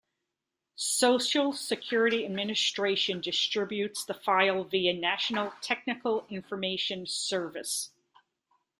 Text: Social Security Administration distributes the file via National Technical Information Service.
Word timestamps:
Social 0.77 1.53
Security 1.53 2.25
Administration 2.25 3.21
distributes 3.21 4.03
the 4.03 4.15
file 4.15 4.63
via 4.63 4.95
National 4.95 5.53
Technical 5.61 6.25
Information 6.27 7.05
Service. 7.05 7.91